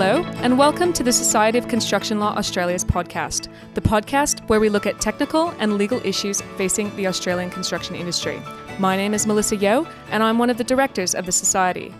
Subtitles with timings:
[0.00, 4.68] Hello, and welcome to the Society of Construction Law Australia's podcast, the podcast where we
[4.68, 8.40] look at technical and legal issues facing the Australian construction industry.
[8.78, 11.92] My name is Melissa Yeo, and I'm one of the directors of the Society.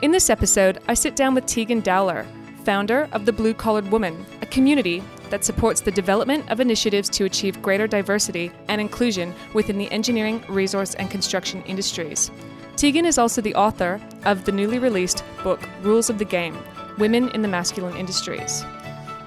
[0.00, 2.24] In this episode, I sit down with Tegan Dowler,
[2.64, 7.26] founder of The Blue Collared Woman, a community that supports the development of initiatives to
[7.26, 12.30] achieve greater diversity and inclusion within the engineering, resource, and construction industries.
[12.76, 16.56] Tegan is also the author of the newly released book Rules of the Game
[16.98, 18.64] Women in the Masculine Industries.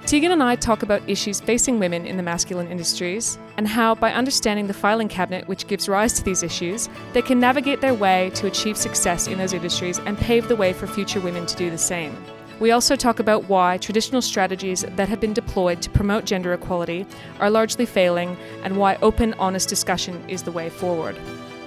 [0.05, 4.13] Tegan and I talk about issues facing women in the masculine industries and how, by
[4.13, 8.29] understanding the filing cabinet which gives rise to these issues, they can navigate their way
[8.35, 11.71] to achieve success in those industries and pave the way for future women to do
[11.71, 12.15] the same.
[12.59, 17.07] We also talk about why traditional strategies that have been deployed to promote gender equality
[17.39, 21.17] are largely failing and why open, honest discussion is the way forward.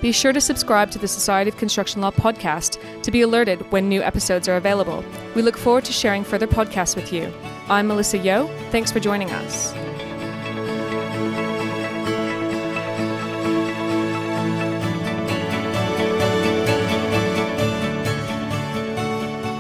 [0.01, 3.89] Be sure to subscribe to the Society of Construction Law podcast to be alerted when
[3.89, 5.05] new episodes are available.
[5.35, 7.33] We look forward to sharing further podcasts with you.
[7.69, 8.47] I'm Melissa Yeo.
[8.71, 9.75] Thanks for joining us.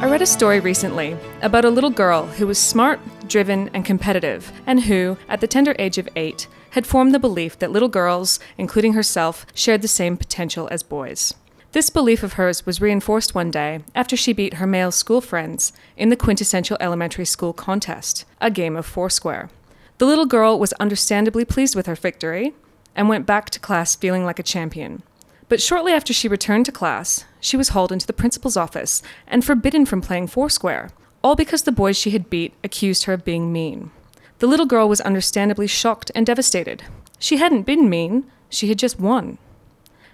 [0.00, 4.52] I read a story recently about a little girl who was smart, driven, and competitive,
[4.66, 8.38] and who, at the tender age of eight, had formed the belief that little girls,
[8.56, 11.34] including herself, shared the same potential as boys.
[11.72, 15.72] This belief of hers was reinforced one day after she beat her male school friends
[15.96, 19.50] in the quintessential elementary school contest, a game of foursquare.
[19.98, 22.54] The little girl was understandably pleased with her victory
[22.94, 25.02] and went back to class feeling like a champion.
[25.48, 29.44] But shortly after she returned to class, she was hauled into the principal's office and
[29.44, 30.90] forbidden from playing foursquare,
[31.22, 33.90] all because the boys she had beat accused her of being mean.
[34.38, 36.84] The little girl was understandably shocked and devastated.
[37.18, 39.38] She hadn't been mean, she had just won.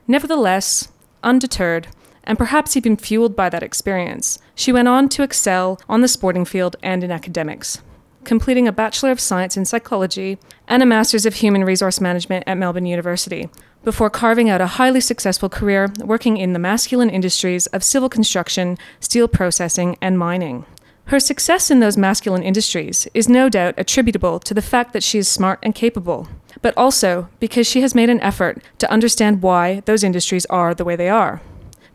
[0.09, 0.89] Nevertheless,
[1.23, 1.89] undeterred,
[2.25, 6.47] and perhaps even fueled by that experience, she went on to excel on the sporting
[6.47, 7.83] field and in academics,
[8.25, 12.57] completing a Bachelor of Science in Psychology and a Master's of Human Resource Management at
[12.57, 13.51] Melbourne University,
[13.83, 18.79] before carving out a highly successful career working in the masculine industries of civil construction,
[19.01, 20.65] steel processing, and mining.
[21.07, 25.19] Her success in those masculine industries is no doubt attributable to the fact that she
[25.19, 26.29] is smart and capable,
[26.63, 30.85] but also because she has made an effort to understand why those industries are the
[30.85, 31.43] way they are.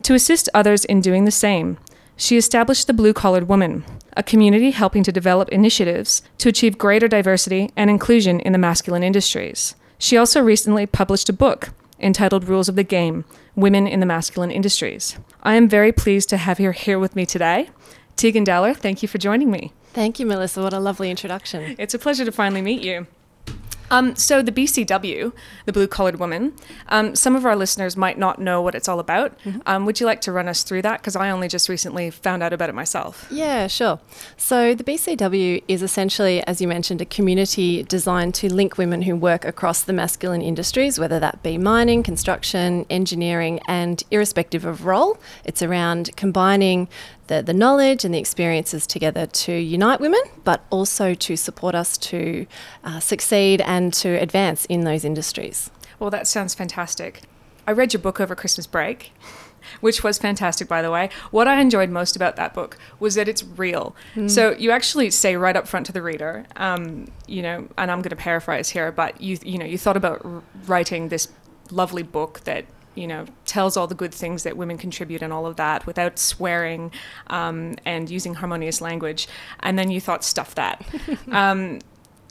[0.04, 1.80] To assist others in doing the same,
[2.16, 3.84] she established the Blue Collared Woman,
[4.16, 9.04] a community helping to develop initiatives to achieve greater diversity and inclusion in the masculine
[9.04, 9.76] industries.
[9.98, 14.52] She also recently published a book entitled Rules of the Game Women in the Masculine
[14.52, 15.18] Industries.
[15.44, 17.70] I am very pleased to have her here with me today.
[18.20, 19.72] Tegan Dowler, thank you for joining me.
[19.94, 20.62] Thank you, Melissa.
[20.62, 21.78] What a lovely introduction.
[21.80, 23.08] It's a pleasure to finally meet you.
[23.92, 25.32] Um, so, the BCW,
[25.66, 26.54] the Blue Collared Woman,
[26.90, 29.40] um, some of our listeners might not know what it's all about.
[29.40, 29.62] Mm-hmm.
[29.66, 31.00] Um, would you like to run us through that?
[31.00, 33.28] Because I only just recently found out about it myself.
[33.32, 34.00] Yeah, sure.
[34.38, 39.16] So, the BCW is essentially, as you mentioned, a community designed to link women who
[39.16, 45.18] work across the masculine industries, whether that be mining, construction, engineering, and irrespective of role.
[45.46, 46.90] It's around combining
[47.30, 51.98] the, the knowledge and the experiences together to unite women, but also to support us
[51.98, 52.46] to
[52.84, 55.70] uh, succeed and to advance in those industries.
[56.00, 57.22] Well, that sounds fantastic.
[57.68, 59.14] I read your book over Christmas break.
[59.82, 61.10] Which was fantastic, by the way.
[61.32, 63.94] What I enjoyed most about that book was that it's real.
[64.16, 64.30] Mm.
[64.30, 68.02] So you actually say right up front to the reader, um, you know, and I'm
[68.02, 70.26] going to paraphrase here, but you, you know, you thought about
[70.66, 71.28] writing this
[71.72, 75.46] lovely book that you know tells all the good things that women contribute and all
[75.46, 76.92] of that without swearing
[77.28, 79.28] um, and using harmonious language
[79.62, 80.86] and then you thought stuff that
[81.32, 81.80] um,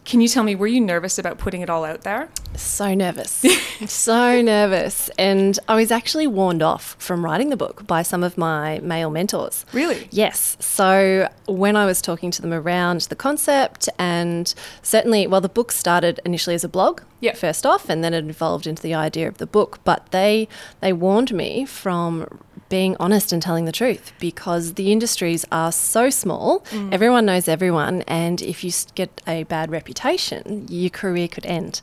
[0.09, 2.31] can you tell me, were you nervous about putting it all out there?
[2.59, 3.45] So nervous.
[3.87, 5.11] so nervous.
[5.19, 9.11] And I was actually warned off from writing the book by some of my male
[9.11, 9.65] mentors.
[9.73, 10.09] Really?
[10.11, 10.57] Yes.
[10.61, 14.53] So when I was talking to them around the concept, and
[14.83, 17.03] certainly, well, the book started initially as a blog.
[17.21, 17.35] Yeah.
[17.35, 19.81] First off, and then it evolved into the idea of the book.
[19.85, 20.49] But they
[20.81, 26.11] they warned me from being honest and telling the truth because the industries are so
[26.11, 26.61] small.
[26.71, 26.93] Mm.
[26.93, 31.81] Everyone knows everyone, and if you get a bad reputation, your career could end.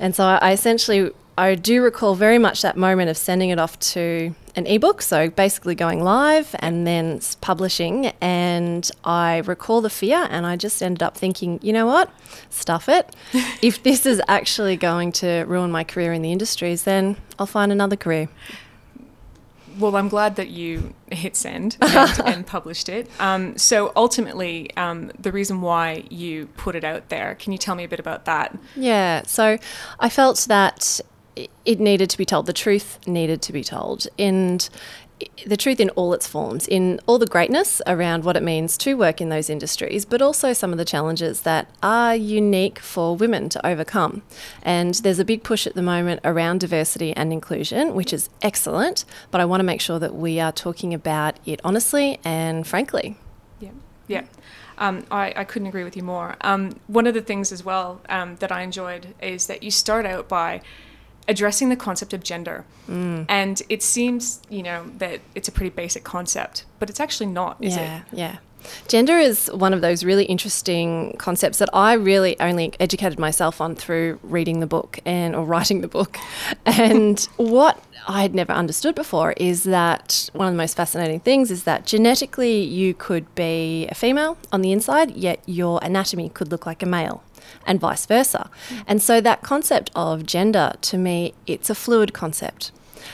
[0.00, 3.78] And so I essentially I do recall very much that moment of sending it off
[3.78, 8.06] to an ebook, so basically going live and then publishing.
[8.20, 12.10] And I recall the fear, and I just ended up thinking, you know what,
[12.50, 13.14] stuff it.
[13.62, 17.72] if this is actually going to ruin my career in the industries, then I'll find
[17.72, 18.28] another career
[19.80, 23.10] well, I'm glad that you hit send and, and published it.
[23.18, 27.74] Um, so ultimately, um, the reason why you put it out there, can you tell
[27.74, 28.56] me a bit about that?
[28.76, 29.22] Yeah.
[29.26, 29.58] So
[29.98, 31.00] I felt that
[31.64, 32.46] it needed to be told.
[32.46, 34.68] The truth needed to be told, and
[35.46, 38.94] the truth in all its forms, in all the greatness around what it means to
[38.94, 43.48] work in those industries, but also some of the challenges that are unique for women
[43.50, 44.22] to overcome.
[44.62, 49.04] And there's a big push at the moment around diversity and inclusion, which is excellent,
[49.30, 53.16] but I want to make sure that we are talking about it honestly and frankly.
[53.60, 53.70] Yeah,
[54.06, 54.24] yeah.
[54.78, 56.36] Um, I, I, couldn't agree with you more.
[56.40, 60.06] Um, one of the things as well um, that I enjoyed is that you start
[60.06, 60.62] out by
[61.28, 62.64] addressing the concept of gender.
[62.88, 63.26] Mm.
[63.28, 67.56] And it seems, you know, that it's a pretty basic concept, but it's actually not,
[67.60, 68.02] is yeah, it?
[68.12, 68.36] Yeah.
[68.88, 73.74] Gender is one of those really interesting concepts that I really only educated myself on
[73.74, 76.18] through reading the book and or writing the book.
[76.66, 81.50] And what I had never understood before is that one of the most fascinating things
[81.50, 86.50] is that genetically you could be a female on the inside, yet your anatomy could
[86.50, 87.22] look like a male
[87.66, 88.50] and vice versa.
[88.86, 92.72] And so that concept of gender, to me, it's a fluid concept.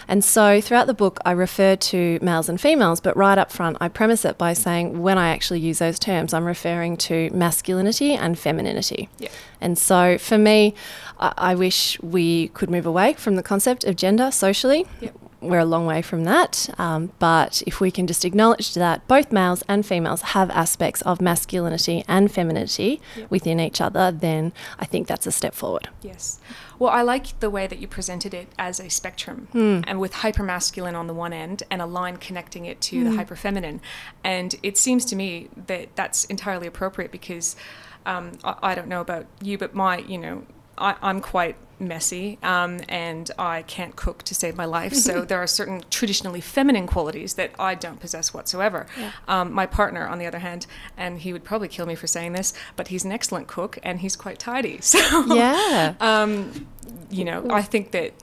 [0.09, 3.77] And so throughout the book, I refer to males and females, but right up front,
[3.81, 8.13] I premise it by saying when I actually use those terms, I'm referring to masculinity
[8.13, 9.09] and femininity.
[9.19, 9.29] Yeah.
[9.61, 10.75] And so for me,
[11.19, 14.87] I, I wish we could move away from the concept of gender socially.
[15.01, 16.69] Yep we're a long way from that.
[16.79, 21.21] Um, but if we can just acknowledge that both males and females have aspects of
[21.21, 23.31] masculinity and femininity yep.
[23.31, 25.89] within each other, then I think that's a step forward.
[26.03, 26.41] Yes.
[26.79, 29.85] Well, I like the way that you presented it as a spectrum mm.
[29.87, 33.05] and with hypermasculine on the one end and a line connecting it to mm.
[33.05, 33.19] the hmm.
[33.19, 33.81] hyperfeminine.
[34.23, 37.57] And it seems to me that that's entirely appropriate because
[38.05, 40.45] um, I, I don't know about you, but my, you know,
[40.79, 44.95] I, I'm quite messy um, and I can't cook to save my life.
[44.95, 48.87] So there are certain traditionally feminine qualities that I don't possess whatsoever.
[48.99, 49.13] Yeah.
[49.29, 52.33] Um, my partner, on the other hand, and he would probably kill me for saying
[52.33, 54.81] this, but he's an excellent cook and he's quite tidy.
[54.97, 56.69] So yeah, um,
[57.11, 58.15] you know, I think that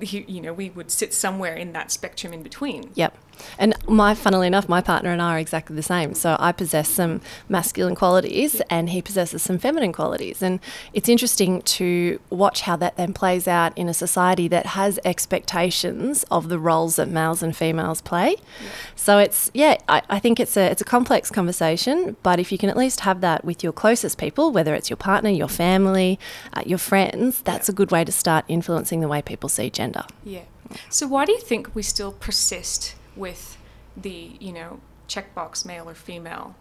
[0.00, 2.90] he, you know, we would sit somewhere in that spectrum in between.
[2.94, 3.16] Yep.
[3.58, 6.14] And my, funnily enough, my partner and I are exactly the same.
[6.14, 10.42] So I possess some masculine qualities and he possesses some feminine qualities.
[10.42, 10.60] And
[10.92, 16.24] it's interesting to watch how that then plays out in a society that has expectations
[16.30, 18.36] of the roles that males and females play.
[18.62, 18.70] Yeah.
[18.96, 22.58] So it's, yeah, I, I think it's a, it's a complex conversation, but if you
[22.58, 26.18] can at least have that with your closest people, whether it's your partner, your family,
[26.52, 27.72] uh, your friends, that's yeah.
[27.72, 30.04] a good way to start influencing the way people see gender.
[30.24, 30.42] Yeah.
[30.88, 32.94] So why do you think we still persist?
[33.16, 33.58] With
[33.96, 36.54] the you know checkbox male or female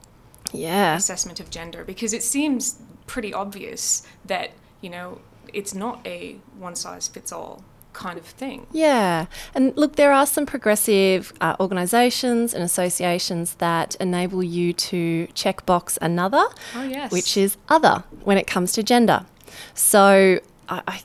[0.52, 0.96] yeah.
[0.96, 2.78] assessment of gender because it seems
[3.08, 4.52] pretty obvious that
[4.82, 5.20] you know
[5.54, 7.64] it's not a one size fits all
[7.94, 8.66] kind of thing.
[8.72, 9.28] Yeah.
[9.54, 15.98] And look, there are some progressive uh, organisations and associations that enable you to checkbox
[16.02, 16.44] another,
[16.76, 17.12] oh, yes.
[17.12, 19.26] which is other when it comes to gender.
[19.76, 21.02] So I, I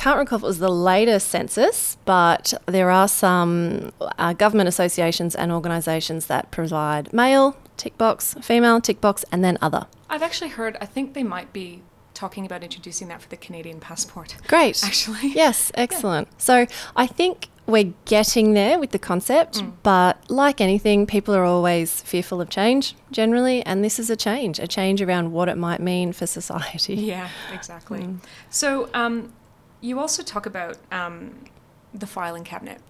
[0.00, 5.34] can't recall if it was the latest census, but there are some uh, government associations
[5.34, 9.86] and organisations that provide male tick box, female tick box, and then other.
[10.08, 11.82] I've actually heard, I think they might be
[12.14, 14.36] talking about introducing that for the Canadian passport.
[14.46, 14.82] Great.
[14.84, 15.28] Actually.
[15.34, 16.28] Yes, excellent.
[16.28, 16.34] Yeah.
[16.38, 16.66] So
[16.96, 19.72] I think we're getting there with the concept, mm.
[19.82, 24.58] but like anything, people are always fearful of change generally, and this is a change,
[24.58, 26.94] a change around what it might mean for society.
[26.94, 28.00] Yeah, exactly.
[28.00, 28.18] Mm.
[28.48, 29.32] So, um,
[29.80, 31.44] you also talk about um,
[31.94, 32.80] the filing cabinet.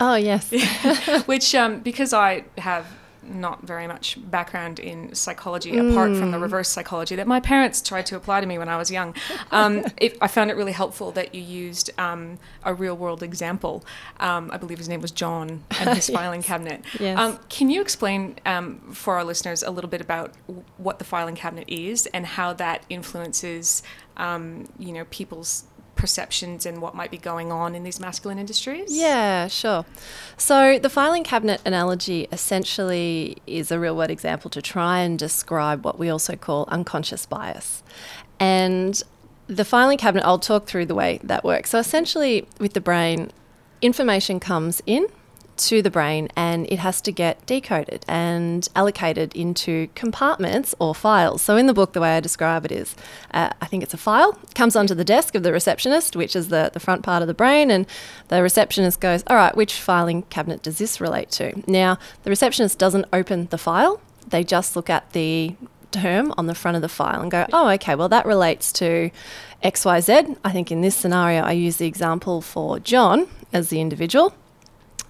[0.00, 0.50] Oh, yes.
[1.26, 2.86] Which, um, because I have
[3.26, 5.90] not very much background in psychology mm.
[5.90, 6.42] apart from the mm.
[6.42, 9.14] reverse psychology that my parents tried to apply to me when I was young.
[9.50, 13.84] Um, it, I found it really helpful that you used um, a real world example.
[14.20, 16.10] Um, I believe his name was John and his yes.
[16.10, 16.84] filing cabinet.
[16.98, 17.18] Yes.
[17.18, 20.32] Um, can you explain um, for our listeners a little bit about
[20.76, 23.82] what the filing cabinet is and how that influences,
[24.16, 25.64] um, you know, people's
[26.04, 28.94] perceptions and what might be going on in these masculine industries?
[28.94, 29.86] Yeah, sure.
[30.36, 35.82] So, the filing cabinet analogy essentially is a real world example to try and describe
[35.82, 37.82] what we also call unconscious bias.
[38.38, 39.02] And
[39.46, 41.70] the filing cabinet, I'll talk through the way that works.
[41.70, 43.30] So, essentially, with the brain,
[43.80, 45.06] information comes in
[45.56, 51.42] to the brain and it has to get decoded and allocated into compartments or files.
[51.42, 52.94] So, in the book, the way I describe it is
[53.32, 56.48] uh, I think it's a file, comes onto the desk of the receptionist, which is
[56.48, 57.86] the, the front part of the brain, and
[58.28, 61.62] the receptionist goes, All right, which filing cabinet does this relate to?
[61.70, 65.54] Now, the receptionist doesn't open the file, they just look at the
[65.90, 69.10] term on the front of the file and go, Oh, okay, well, that relates to
[69.62, 70.36] XYZ.
[70.44, 74.34] I think in this scenario, I use the example for John as the individual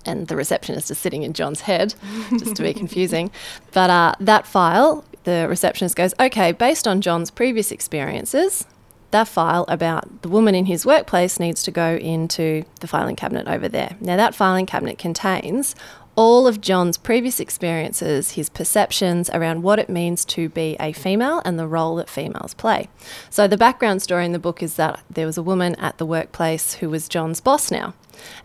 [0.07, 1.95] and the receptionist is sitting in John's head,
[2.31, 3.31] just to be confusing.
[3.73, 8.67] But uh, that file, the receptionist goes, okay, based on John's previous experiences,
[9.11, 13.47] that file about the woman in his workplace needs to go into the filing cabinet
[13.47, 13.97] over there.
[14.01, 15.77] Now, that filing cabinet contains
[16.17, 21.43] all of John's previous experiences, his perceptions around what it means to be a female
[21.45, 22.89] and the role that females play.
[23.31, 26.07] So, the background story in the book is that there was a woman at the
[26.07, 27.95] workplace who was John's boss now.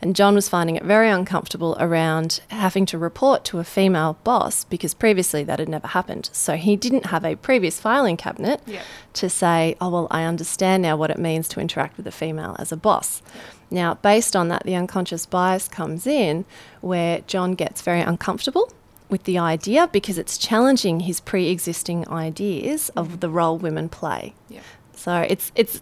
[0.02, 4.64] And John was finding it very uncomfortable around having to report to a female boss
[4.64, 6.30] because previously that had never happened.
[6.34, 8.62] So he didn't have a previous filing cabinet
[9.14, 12.56] to say, oh, well, I understand now what it means to interact with a female
[12.60, 13.22] as a boss.
[13.72, 16.46] Now, based on that, the unconscious bias comes in
[16.82, 18.72] where John gets very uncomfortable
[19.10, 24.34] with the idea because it's challenging his pre existing ideas of the role women play.
[24.50, 24.62] Yeah.
[24.96, 25.82] So it's, it's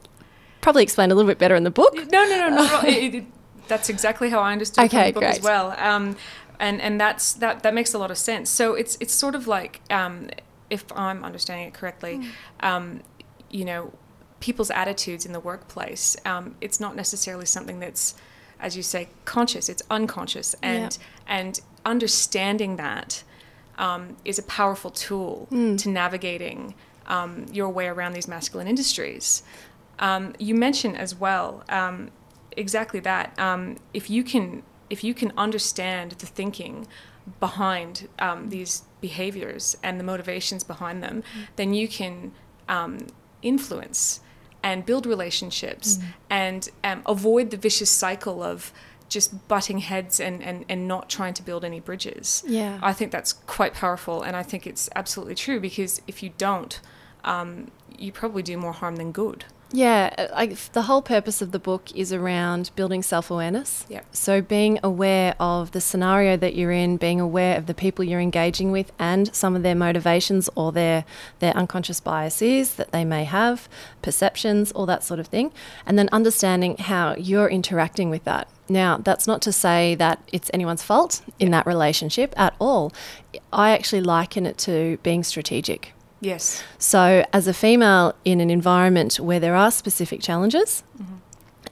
[0.62, 1.96] probably explained a little bit better in the book.
[2.12, 2.82] No, no, no, no.
[2.88, 3.26] It- it-
[3.68, 5.44] that's exactly how I understood Okay, the book as great.
[5.44, 5.76] well.
[5.78, 6.16] Um,
[6.58, 8.50] and and that's that that makes a lot of sense.
[8.50, 10.30] So it's it's sort of like um,
[10.70, 12.30] if I'm understanding it correctly,
[12.62, 13.02] um,
[13.50, 13.92] you know,
[14.40, 16.16] people's attitudes in the workplace.
[16.26, 18.16] Um, it's not necessarily something that's,
[18.60, 19.70] as you say, conscious.
[19.70, 23.24] It's unconscious, and and understanding that
[23.78, 26.74] um, is a powerful tool to navigating
[27.08, 29.44] um, your way around these masculine industries.
[30.00, 32.12] Um, you mentioned as well um,
[32.56, 33.38] exactly that.
[33.40, 36.88] Um, if you can, if you can understand the thinking
[37.40, 41.24] behind um, these behaviors and the motivations behind them,
[41.56, 42.32] then you can
[42.70, 43.08] um,
[43.42, 44.22] influence
[44.64, 46.00] and build relationships
[46.30, 48.72] and um, avoid the vicious cycle of
[49.10, 52.44] just butting heads and, and, and not trying to build any bridges.
[52.46, 52.80] Yeah.
[52.82, 56.80] I think that's quite powerful, and I think it's absolutely true because if you don't,
[57.24, 59.46] um, you probably do more harm than good.
[59.72, 63.86] Yeah, uh, I, the whole purpose of the book is around building self awareness.
[63.90, 64.06] Yep.
[64.16, 68.22] So, being aware of the scenario that you're in, being aware of the people you're
[68.22, 71.04] engaging with, and some of their motivations or their,
[71.40, 73.68] their unconscious biases that they may have,
[74.02, 75.52] perceptions, all that sort of thing,
[75.86, 78.48] and then understanding how you're interacting with that.
[78.70, 82.94] Now, that's not to say that it's anyone's fault in that relationship at all.
[83.52, 85.94] I actually liken it to being strategic.
[86.20, 86.64] Yes.
[86.78, 90.84] So, as a female in an environment where there are specific challenges,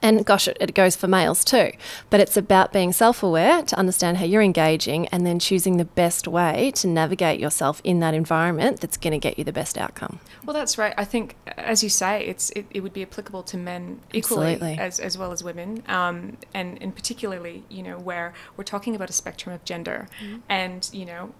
[0.02, 1.72] and gosh, it, it goes for males too,
[2.10, 5.84] but it's about being self aware to understand how you're engaging and then choosing the
[5.84, 9.76] best way to navigate yourself in that environment that's going to get you the best
[9.76, 10.20] outcome.
[10.44, 10.94] Well, that's right.
[10.96, 14.78] I think, as you say, it's it, it would be applicable to men equally Absolutely.
[14.78, 19.10] as, as well as women, um, and and particularly, you know, where we're talking about
[19.10, 20.08] a spectrum of gender,
[20.48, 21.32] and you know,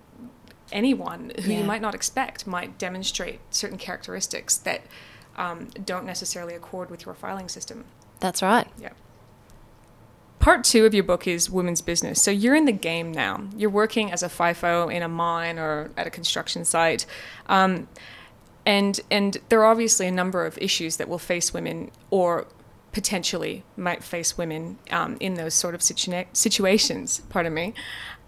[0.73, 4.83] anyone who you might not expect might demonstrate certain characteristics that
[5.37, 7.85] um, don't necessarily accord with your filing system.
[8.21, 8.67] That's right.
[8.79, 8.91] Yeah.
[10.39, 12.23] Part two of your book is women's business.
[12.23, 13.49] So you're in the game now.
[13.57, 17.07] You're working as a FIFO in a mine or at a construction site.
[17.47, 17.89] Um,
[18.65, 22.47] and, and there are obviously a number of issues that will face women or
[22.93, 27.23] potentially might face women um, in those sort of situa- situations.
[27.29, 27.75] Pardon me.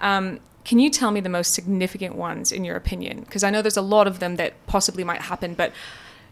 [0.00, 3.20] Um, can you tell me the most significant ones in your opinion?
[3.20, 5.72] Because I know there's a lot of them that possibly might happen, but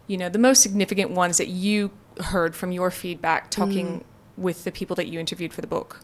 [0.05, 1.89] you know the most significant ones that you
[2.21, 4.03] heard from your feedback talking mm.
[4.37, 6.01] with the people that you interviewed for the book.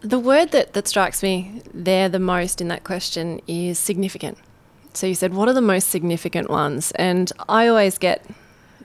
[0.00, 4.38] The word that, that strikes me there the most in that question is significant.
[4.94, 6.90] So you said, what are the most significant ones?
[6.96, 8.26] And I always get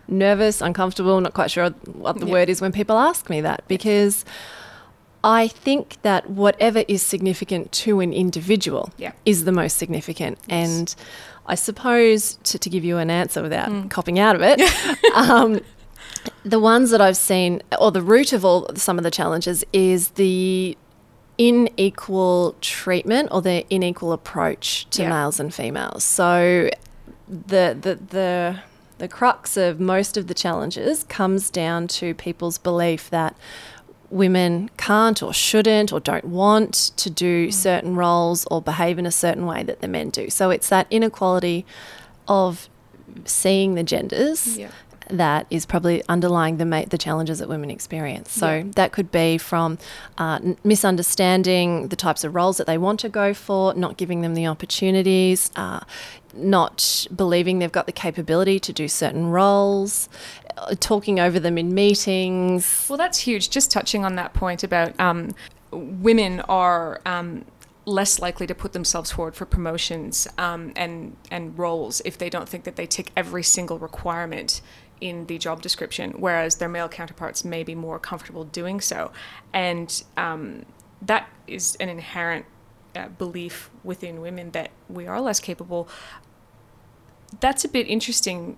[0.07, 2.31] nervous, uncomfortable, not quite sure what the Yeah.
[2.31, 4.23] word is when people ask me that because
[5.23, 9.11] I think that whatever is significant to an individual Yeah.
[9.25, 10.39] is the most significant.
[10.47, 10.69] Yes.
[10.69, 10.95] And
[11.45, 14.59] I suppose to, to give you an answer without copping out of it,
[15.15, 15.59] um,
[16.43, 20.09] the ones that I've seen, or the root of all some of the challenges, is
[20.09, 20.75] the
[21.39, 25.09] unequal treatment or the unequal approach to Yeah.
[25.09, 26.03] males and females.
[26.03, 26.69] So
[27.27, 28.59] the the the
[28.99, 33.35] the crux of most of the challenges comes down to people's belief that
[34.11, 39.11] women can't or shouldn't or don't want to do certain roles or behave in a
[39.11, 40.29] certain way that the men do.
[40.29, 41.65] So it's that inequality
[42.27, 42.69] of
[43.25, 44.69] seeing the genders Yeah.
[45.09, 48.31] that is probably underlying the ma- the challenges that women experience.
[48.31, 48.63] So Yeah.
[48.75, 49.77] that could be from
[50.17, 54.21] uh, n- misunderstanding the types of roles that they want to go for, not giving
[54.21, 55.81] them the opportunities, uh,
[56.33, 60.07] not believing they've got the capability to do certain roles,
[60.79, 62.85] talking over them in meetings.
[62.89, 63.49] Well, that's huge.
[63.49, 65.31] Just touching on that point about um,
[65.71, 67.45] women are um,
[67.85, 72.47] less likely to put themselves forward for promotions um, and and roles if they don't
[72.47, 74.61] think that they tick every single requirement
[74.99, 79.11] in the job description, whereas their male counterparts may be more comfortable doing so,
[79.51, 80.63] and um,
[81.01, 82.45] that is an inherent
[82.95, 85.89] uh, belief within women that we are less capable.
[87.39, 88.57] That's a bit interesting,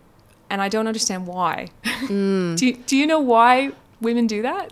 [0.53, 1.69] and I don't understand why.
[2.07, 4.71] do, you, do you know why women do that?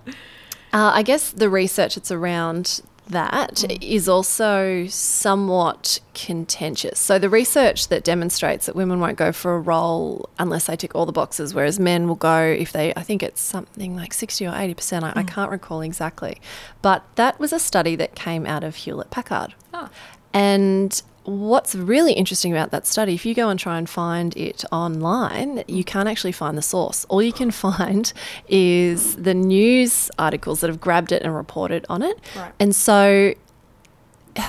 [0.72, 7.00] Uh, I guess the research that's around that is also somewhat contentious.
[7.00, 10.94] So, the research that demonstrates that women won't go for a role unless they tick
[10.94, 14.46] all the boxes, whereas men will go if they, I think it's something like 60
[14.46, 16.40] or 80%, I, I can't recall exactly.
[16.84, 19.56] But that was a study that came out of Hewlett Packard.
[19.74, 19.90] Ah.
[20.32, 24.64] And what's really interesting about that study, if you go and try and find it
[24.72, 27.06] online, you can't actually find the source.
[27.06, 28.12] All you can find
[28.48, 32.20] is the news articles that have grabbed it and reported on it.
[32.36, 32.52] Right.
[32.60, 33.34] And so,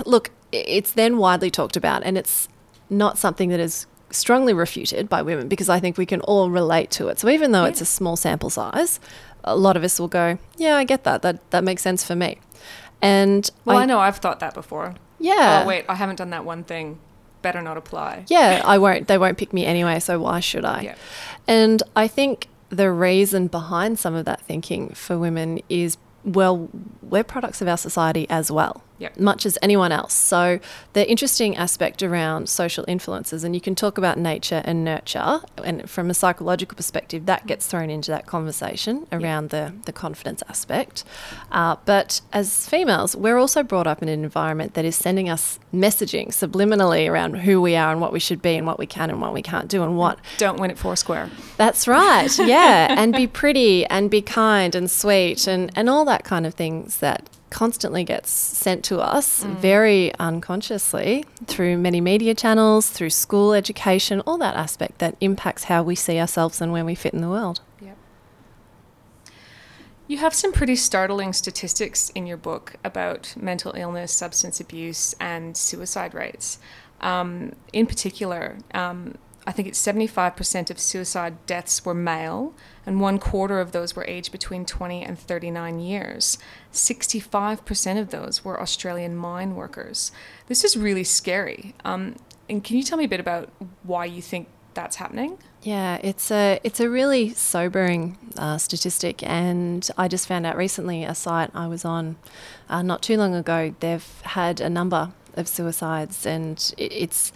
[0.07, 2.49] look, it's then widely talked about, and it's
[2.91, 6.91] not something that is strongly refuted by women because I think we can all relate
[6.93, 7.19] to it.
[7.19, 9.00] So even though it's a small sample size,
[9.45, 11.23] a lot of us will go, "Yeah, I get that.
[11.23, 12.38] That that makes sense for me."
[13.00, 14.95] And Well, I, know I've thought that before.
[15.23, 16.99] Yeah, Oh, wait, I haven't done that one thing.
[17.41, 18.25] Better not apply.
[18.29, 19.09] yeah, I won't.
[19.09, 20.83] They won't pick me anyway, so why should I?
[20.83, 20.95] Yeah.
[21.49, 26.69] And I think the reason behind some of that thinking for women is well,
[27.02, 29.18] we're products of our society as well, Yep.
[29.18, 30.12] much as anyone else.
[30.14, 30.61] So
[30.92, 35.88] the interesting aspect around social influences, and you can talk about nature and nurture, and
[35.90, 41.02] from a psychological perspective, that gets thrown into that conversation around the, the confidence aspect.
[41.50, 45.59] Uh, but as females, we're also brought up in an environment that is sending us
[45.75, 49.11] messaging subliminally around who we are and what we should be and what we can
[49.11, 51.28] and what we can't do and what Don't win at Foursquare.
[51.56, 52.28] that's right.
[52.38, 52.94] Yeah.
[52.99, 56.99] and be pretty and be kind and sweet and, and all that kind of things
[56.99, 64.23] that constantly gets sent to us very unconsciously through many media channels, through school education,
[64.26, 67.28] all that aspect that impacts how we see ourselves and where we fit in the
[67.28, 67.61] world.
[67.80, 67.99] Yep.
[70.09, 75.54] You have some pretty startling statistics in your book about mental illness, substance abuse, and
[75.54, 76.59] suicide rates.
[77.02, 82.54] Um, in particular, um, I think it's 75% of suicide deaths were male,
[82.87, 86.38] and one quarter of those were aged between 20 and 39 years.
[86.72, 90.12] 65% of those were Australian mine workers.
[90.47, 91.75] This is really scary.
[91.84, 92.17] Um,
[92.49, 93.50] and can you tell me a bit about
[93.82, 95.38] why you think that's happening?
[95.62, 101.04] Yeah, it's a it's a really sobering uh, statistic, and I just found out recently
[101.04, 102.17] a site I was on
[102.69, 103.75] uh, not too long ago.
[103.78, 107.32] They've had a number of suicides, and it, it's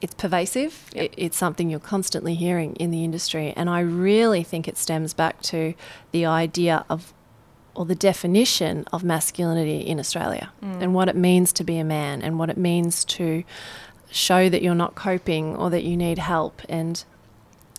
[0.00, 0.90] it's pervasive.
[0.94, 1.04] Yep.
[1.04, 5.14] It, it's something you're constantly hearing in the industry, and I really think it stems
[5.14, 5.74] back to
[6.12, 7.12] the idea of
[7.74, 10.82] or the definition of masculinity in Australia mm.
[10.82, 13.44] and what it means to be a man and what it means to
[14.10, 17.04] show that you're not coping or that you need help and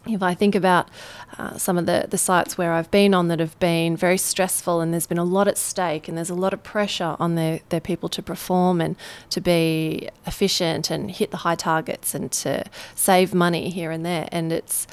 [0.07, 0.89] if I think about
[1.37, 4.81] uh, some of the, the sites where I've been on that have been very stressful
[4.81, 7.59] and there's been a lot at stake and there's a lot of pressure on their,
[7.69, 8.95] their people to perform and
[9.29, 12.63] to be efficient and hit the high targets and to
[12.95, 14.27] save money here and there.
[14.31, 14.87] And it's,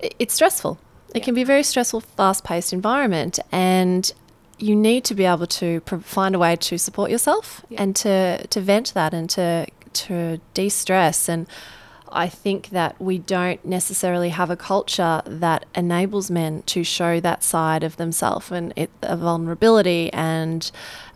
[0.00, 0.78] it's stressful.
[1.14, 1.24] It Yeah.
[1.24, 3.38] can be a very stressful, fast paced environment.
[3.50, 4.12] And
[4.58, 7.82] you need to be able to pro- find a way to support yourself Yeah.
[7.82, 11.28] and to, to vent that and to, to de stress.
[11.30, 11.46] And
[12.12, 17.42] I think that we don't necessarily have a culture that enables men to show that
[17.42, 20.70] side of themselves and it, a vulnerability and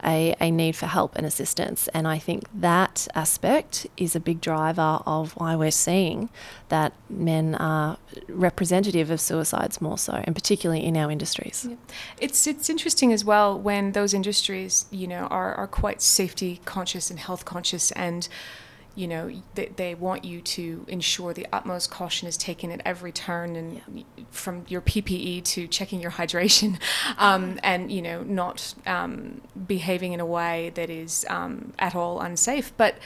[0.04, 1.88] a, a need for help and assistance.
[1.88, 6.28] And I think that aspect is a big driver of why we're seeing
[6.68, 7.96] that men are
[8.28, 11.68] representative of suicides more so, and particularly in our industries.
[12.20, 17.11] It's it's interesting as well when those industries, you know, are, are quite safety conscious
[17.11, 18.28] and health conscious and
[18.94, 23.11] you know they, they want you to ensure the utmost caution is taken at every
[23.11, 26.78] turn and from your ppe to checking your hydration
[27.18, 32.20] um, and you know not um, behaving in a way that is um, at all
[32.20, 32.72] unsafe.
[32.76, 32.96] But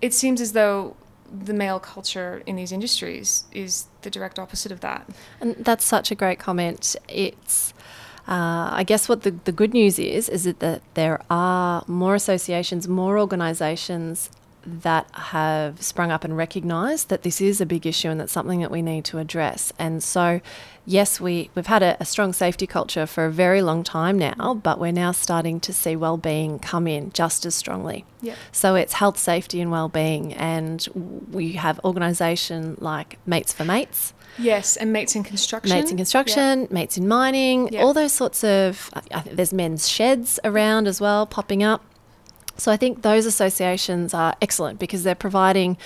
[0.00, 0.96] it seems as though
[1.32, 5.08] the male culture in these industries is the direct opposite of that.
[5.40, 6.94] And that's such a great comment.
[7.08, 7.72] It's,
[8.28, 12.14] uh, I guess, what the, the good news is, is that, that there are more
[12.14, 14.30] associations, more organisations
[14.66, 18.60] that have sprung up and recognised that this is a big issue and that's something
[18.60, 19.72] that we need to address.
[19.78, 20.40] And so,
[20.84, 24.54] yes, we, we've had a, a strong safety culture for a very long time now,
[24.62, 28.04] but we're now starting to see well-being come in just as strongly.
[28.20, 30.86] yeah So it's health, safety, and well-being, and
[31.30, 36.68] we have organisation like Mates for Mates, yes and mates in construction mates in construction,
[36.70, 37.82] mates in mining, Yeah.
[37.82, 38.90] all those sorts of.
[38.92, 41.82] I I there's men's sheds around as well popping up.
[42.56, 45.76] So I think those associations are excellent because they're providing,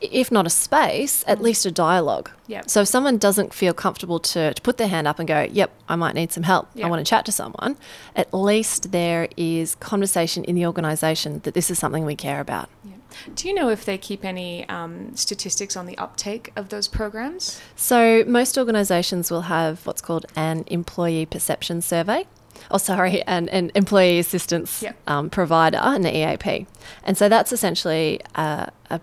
[0.00, 2.30] if not a space, at least a dialogue.
[2.46, 2.62] Yeah.
[2.66, 5.70] So if someone doesn't feel comfortable to, to put their hand up and go, "Yep,
[5.88, 6.68] I might need some help.
[6.74, 6.86] Yeah.
[6.86, 7.76] I want to chat to someone,"
[8.14, 12.68] at least there is conversation in the organisation that this is something we care about.
[12.84, 12.92] Yeah.
[13.34, 17.60] Do you know if they keep any um, statistics on the uptake of those programs?
[17.74, 22.26] So, most organisations will have what's called an employee perception survey.
[22.70, 24.96] Oh, sorry, an, an employee assistance Yep.
[25.06, 26.66] um, provider, an EAP.
[27.04, 29.00] And so that's essentially a, a,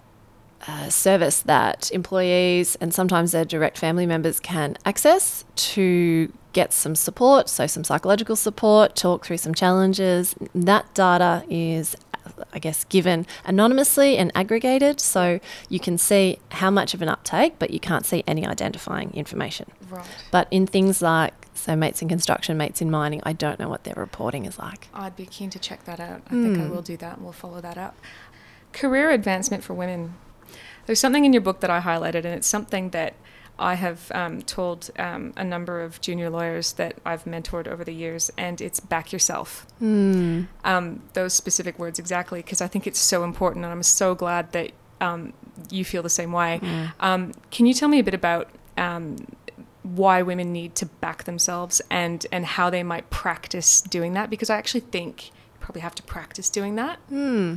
[0.68, 6.96] a service that employees and sometimes their direct family members can access to get some
[6.96, 10.36] support, so some psychological support, talk through some challenges.
[10.54, 11.96] That data is
[12.54, 17.56] I guess, given anonymously and aggregated, so you can see how much of an uptake,
[17.60, 19.70] but you can't see any identifying information.
[19.90, 20.06] Right.
[20.32, 23.84] But in things like, so mates in construction, mates in mining, I don't know what
[23.84, 24.88] their reporting is like.
[24.94, 26.22] I'd be keen to check that out.
[26.28, 26.70] I think I Hmm.
[26.70, 27.16] will do that.
[27.18, 27.96] and We'll follow that up.
[28.72, 30.16] Career advancement for women.
[30.86, 33.14] There's something in your book that I highlighted, and it's something that
[33.60, 37.94] I have um, told um, a number of junior lawyers that I've mentored over the
[37.94, 39.68] years, and it's back yourself.
[39.80, 40.44] Hmm.
[40.66, 44.52] Um, those specific words exactly, because I think it's so important, and I'm so glad
[44.54, 45.34] that um,
[45.70, 46.60] you feel the same way.
[47.00, 49.18] Um, can you tell me a bit about um,
[49.84, 54.30] why women need to back themselves and and how they might practice doing that?
[54.30, 56.98] Because I actually think you probably have to practice doing that.
[57.10, 57.56] Hmm.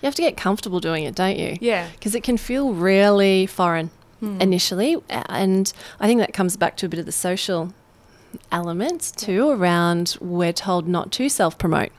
[0.00, 1.58] You have to get comfortable doing it, don't you?
[1.60, 1.88] Yeah.
[1.92, 4.40] Because it can feel really foreign Hmm.
[4.40, 4.96] initially.
[5.10, 7.74] And I think that comes back to a bit of the social
[8.50, 11.90] elements too around we're told not to self promote.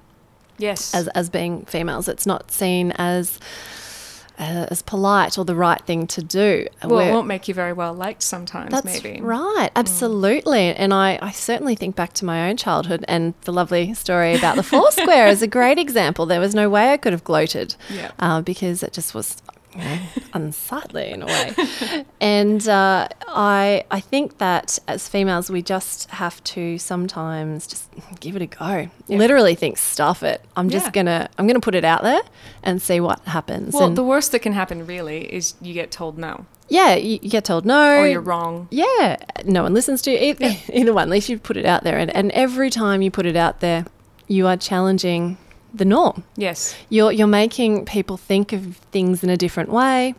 [0.59, 0.95] Yes.
[0.95, 2.07] as, as being females.
[2.07, 3.37] It's not seen as
[4.39, 6.67] uh, as polite or the right thing to do.
[6.83, 8.71] well, it We're- won't make you very well liked sometimes.
[8.71, 9.19] that's maybe.
[9.21, 10.75] right, absolutely.
[10.75, 14.55] And I, I certainly think back to my own childhood and the lovely story about
[14.55, 16.25] the Foursquare is a great example.
[16.25, 18.11] There was no way I could have gloated Yeah.
[18.19, 19.37] uh, because it just was
[20.33, 22.05] unsightly in a way.
[22.21, 28.35] and uh, I, I think that as females, we just have to sometimes just give
[28.35, 28.89] it a go.
[29.07, 29.17] Yeah.
[29.17, 30.41] Literally think, stuff it.
[30.55, 30.91] I'm just Yeah.
[30.91, 32.21] gonna, I'm gonna put it out there
[32.63, 33.73] and see what happens.
[33.73, 37.17] Well, and the worst that can happen really is you get told no, yeah, you,
[37.19, 38.67] get told no, or you're wrong.
[38.71, 40.17] yeah, no one listens to you.
[40.17, 41.03] Either, either one.
[41.03, 43.61] At least you put it out there, and, and every time you put it out
[43.61, 43.85] there,
[44.27, 45.37] you are challenging
[45.77, 46.23] the norm.
[46.35, 46.75] Yes.
[46.89, 50.15] You're you're making people think of things in a different way.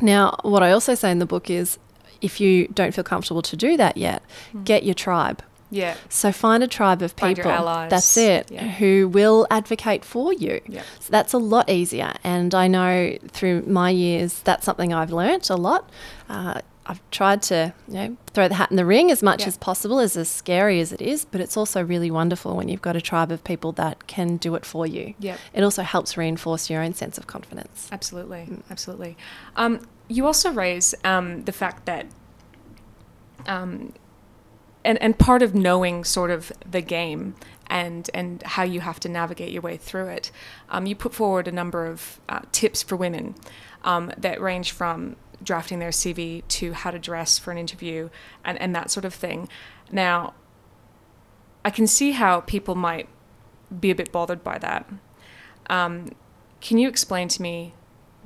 [0.00, 1.78] Now, what I also say in the book is,
[2.20, 4.22] if you don't feel comfortable to do that yet,
[4.64, 5.42] get your tribe.
[5.70, 5.96] Yeah.
[6.08, 7.58] So find a tribe of Find your people.
[7.58, 7.90] allies.
[7.90, 8.50] That's it.
[8.50, 8.68] Yeah.
[8.68, 10.60] Who will advocate for you.
[10.68, 10.82] Yeah.
[11.00, 12.14] So that's a lot easier.
[12.22, 15.90] And I know through my years, that's something I've learnt a lot.
[16.28, 19.48] Uh, I've tried to, you know, throw the hat in the ring as much Yeah.
[19.48, 21.24] as possible, as as scary as it is.
[21.24, 24.54] But it's also really wonderful when you've got a tribe of people that can do
[24.54, 25.14] it for you.
[25.18, 25.38] Yep.
[25.54, 27.88] It also helps reinforce your own sense of confidence.
[27.90, 29.16] Absolutely, absolutely.
[29.56, 32.06] Um, you also raise um, the fact that,
[33.46, 33.92] um,
[34.84, 37.34] and and part of knowing sort of the game
[37.68, 40.30] and and how you have to navigate your way through it.
[40.68, 43.34] Um, you put forward a number of uh, tips for women
[43.84, 48.10] um, that range from drafting their CV to how to dress for an interview
[48.44, 49.48] and and that sort of thing.
[49.92, 50.34] Now,
[51.64, 53.08] I can see how people might
[53.80, 54.88] be a bit bothered by that.
[55.68, 56.10] Um,
[56.60, 57.74] can you explain to me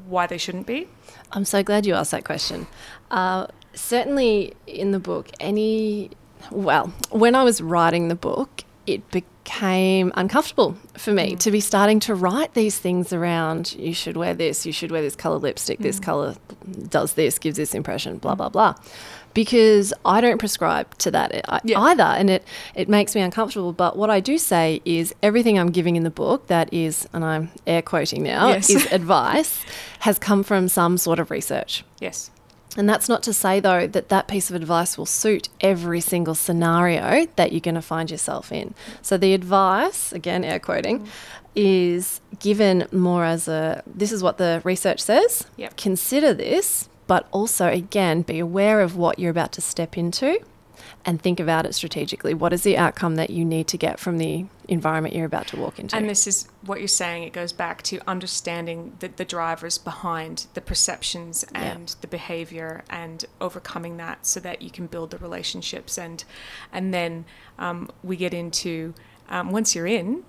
[0.07, 0.89] why they shouldn't be?
[1.33, 2.67] I'm so glad you asked that question.
[3.11, 6.11] Uh, certainly in the book, any,
[6.51, 11.39] well, when I was writing the book, it became uncomfortable for me mm.
[11.39, 15.03] to be starting to write these things around you should wear this, you should wear
[15.03, 16.05] this color lipstick, this mm.
[16.05, 16.35] color
[16.89, 18.39] does this, gives this impression, blah, mm.
[18.39, 18.75] blah, blah.
[19.35, 21.79] Because I don't prescribe to that Yeah.
[21.79, 23.73] either, and it, it makes me uncomfortable.
[23.73, 27.25] But what I do say is everything I'm giving in the book that is, and
[27.25, 28.71] I'm air quoting now, Yes.
[28.71, 29.65] is advice
[30.01, 31.85] has come from some sort of research.
[32.01, 32.31] Yes.
[32.77, 36.35] And that's not to say, though, that that piece of advice will suit every single
[36.35, 38.75] scenario that you're going to find yourself in.
[39.03, 41.09] So the advice, again, air quoting,
[41.57, 45.47] is given more as a this is what the research says.
[45.57, 45.77] Yep.
[45.77, 50.39] Consider this, but also, again, be aware of what you're about to step into
[51.09, 52.35] and think about it strategically.
[52.35, 55.57] What is the outcome that you need to get from the environment you're about to
[55.57, 55.97] walk into?
[55.97, 57.23] And this is what you're saying.
[57.23, 61.63] It goes back to understanding the, the drivers behind the perceptions Yeah.
[61.63, 65.97] and the behavior and overcoming that so that you can build the relationships.
[65.97, 66.23] And,
[66.75, 67.25] and then
[67.59, 68.93] um, we get into,
[69.31, 70.25] um, once you're in,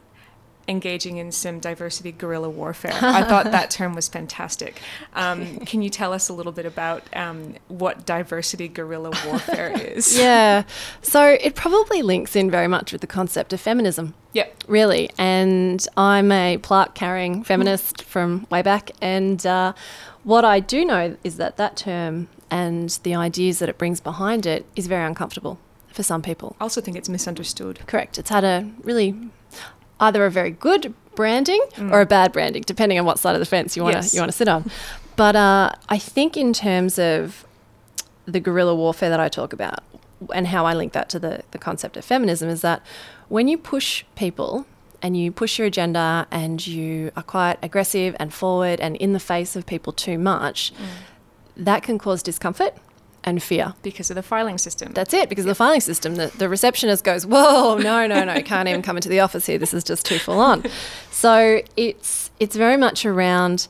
[0.69, 2.93] engaging in some diversity guerrilla warfare.
[3.01, 4.81] I thought that term was fantastic.
[5.13, 10.17] Um, can you tell us a little bit about um, what diversity guerrilla warfare is?
[10.17, 10.63] yeah.
[11.01, 14.13] So it probably links in very much with the concept of feminism.
[14.33, 14.63] Yep.
[14.67, 15.09] really.
[15.17, 18.91] And I'm a plaque carrying feminist from way back.
[19.01, 19.73] And uh,
[20.23, 24.45] what I do know is that that term and the ideas that it brings behind
[24.45, 26.55] it is very uncomfortable for some people.
[26.59, 27.79] I also think it's misunderstood.
[27.87, 28.19] Correct.
[28.19, 29.15] It's had a really
[29.99, 33.45] either a very good branding or a bad branding, depending on what side of the
[33.45, 34.13] fence you want to Yes.
[34.13, 34.69] you want to sit on.
[35.15, 37.45] But uh, I think in terms of
[38.25, 39.79] the guerrilla warfare that I talk about
[40.33, 42.81] and how I link that to the, the concept of feminism is that
[43.27, 44.65] when you push people
[45.01, 49.19] and you push your agenda and you are quite aggressive and forward and in the
[49.19, 50.71] face of people too much,
[51.57, 52.75] that can cause discomfort
[53.23, 53.73] and fear.
[53.81, 54.93] because of the filing system.
[54.93, 58.41] That's it, because of the filing system, the, the receptionist goes, Whoa, no, no, no,
[58.41, 59.57] can't even come into the office here.
[59.57, 60.63] This is just too full on.
[61.11, 63.67] So it's it's very much around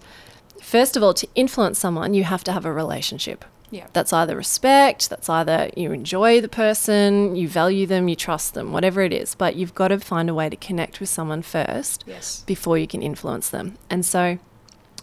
[0.69, 3.43] first of all, to influence someone, you have to have a relationship.
[3.71, 3.88] yeah.
[3.93, 8.71] That's either respect, that's either you enjoy the person, you value them, you trust them,
[8.71, 9.35] whatever it is.
[9.35, 12.43] But you've got to find a way to connect with someone first yes.
[12.45, 13.77] before you can influence them.
[13.89, 14.39] And so,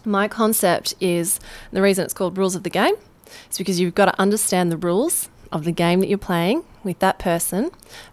[0.05, 1.39] my concept is
[1.71, 2.95] the reason it's called Rules of the Game
[3.49, 6.99] is because you've got to understand the rules of the game that you're playing with
[6.99, 7.71] that person,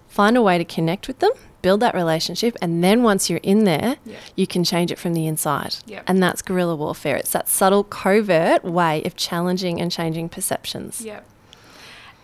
[0.09, 1.31] find a way to connect with them,
[1.62, 4.16] build that relationship, and then once you're in there, Yeah.
[4.37, 5.77] you can change it from the inside.
[6.07, 7.16] And that's guerrilla warfare.
[7.16, 11.00] It's that subtle, covert way of challenging and changing perceptions.
[11.00, 11.20] Yeah.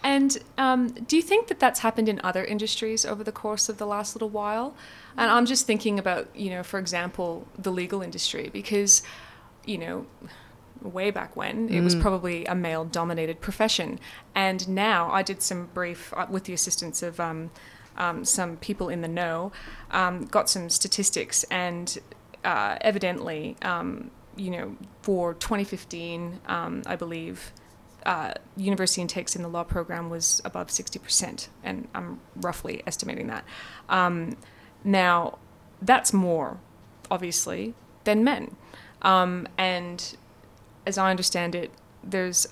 [0.03, 3.77] And um, do you think that that's happened in other industries over the course of
[3.79, 4.75] the last little while?
[5.17, 9.03] And I'm just thinking about, you know, for example, the legal industry, because,
[9.67, 10.07] you know,
[10.83, 13.99] way back when it was probably a male dominated profession.
[14.35, 17.51] And now I did some brief, uh, with the assistance of um,
[17.97, 19.53] um, some people in the know,
[19.91, 21.99] um, got some statistics, and
[22.45, 27.53] uh, evidently, um, you know, for 2015, um, I believe,
[28.07, 33.45] uh, university intakes in the law program was above 60%, and I'm roughly estimating that.
[33.89, 34.37] Um,
[34.83, 35.39] now,
[35.83, 36.59] that's more,
[37.11, 38.57] obviously, than men.
[39.03, 40.17] Um, and
[40.91, 41.71] as I understand it,
[42.05, 42.47] there's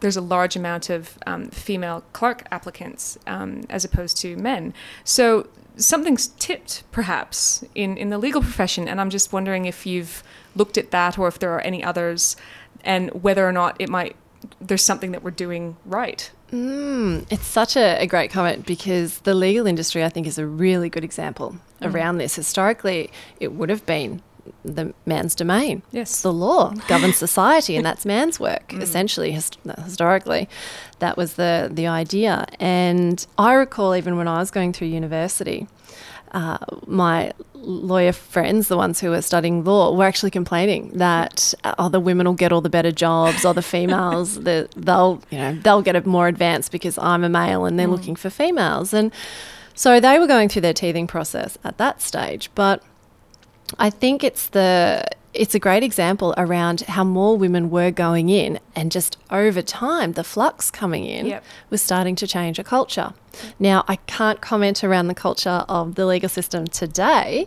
[0.00, 4.74] there's a large amount of um, female clerk applicants um, as opposed to men.
[5.04, 8.88] So something's tipped, perhaps, in, in the legal profession.
[8.88, 10.24] And I'm just wondering if you've
[10.56, 12.36] looked at that or if there are any others
[12.84, 14.16] and whether or not it might,
[14.60, 16.30] there's something that we're doing right.
[16.50, 20.46] Mm, it's such a, a great comment because the legal industry, I think, is a
[20.46, 22.34] really good example around this.
[22.34, 24.20] Historically, it would have been
[24.64, 25.82] the man's domain.
[25.90, 26.22] Yes.
[26.22, 28.72] The law governs society, and that's man's work.
[28.74, 30.48] Essentially, hist- historically,
[30.98, 32.46] that was the the idea.
[32.58, 35.66] And I recall even when I was going through university,
[36.32, 41.74] uh, my lawyer friends, the ones who were studying law, were actually complaining that uh,
[41.78, 45.38] oh, the women will get all the better jobs, or the females, the, they'll you
[45.38, 48.92] know they'll get it more advanced because I'm a male and they're looking for females,
[48.92, 49.12] and
[49.74, 52.82] so they were going through their teething process at that stage, but.
[53.78, 58.60] I think it's the it's a great example around how more women were going in
[58.76, 61.44] and just over time the flux coming in Yep.
[61.70, 63.14] was starting to change a culture.
[63.58, 67.46] Now I can't comment around the culture of the legal system today.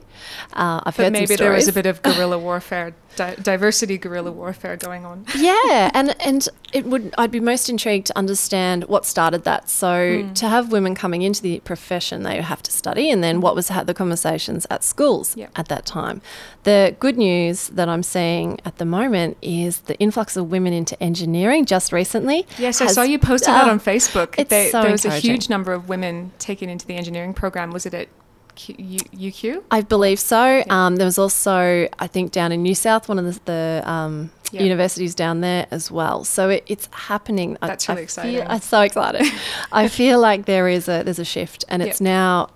[0.54, 4.32] Uh, I've But heard maybe there is a bit of guerrilla warfare, di- diversity guerrilla
[4.32, 5.26] warfare going on.
[5.38, 9.70] yeah, and and it would I'd be most intrigued to understand what started that.
[9.70, 10.34] So Hmm.
[10.34, 13.68] to have women coming into the profession, they have to study, and then what was
[13.68, 15.52] the conversations at schools Yep.
[15.56, 16.22] at that time.
[16.64, 21.02] The good news that I'm seeing at the moment is the influx of women into
[21.02, 22.48] engineering just recently.
[22.58, 24.36] Yes, I saw you posted that Ah, on Facebook.
[24.38, 27.72] it's They, so there was a huge number of women taken into the engineering program.
[27.72, 28.08] Was it at
[28.56, 29.64] Q- UQ?
[29.70, 30.64] I believe so.
[30.70, 34.32] Um, there was also, I think, down in New South, one of the, the um,
[34.52, 34.64] Yeah.
[34.64, 36.24] universities down there as well.
[36.24, 37.58] So it, it's happening.
[37.62, 38.48] That's I really feel- exciting.
[38.48, 39.28] I'm so excited.
[39.74, 42.06] I feel like there is a there's a shift, and it's Yeah.
[42.08, 42.50] now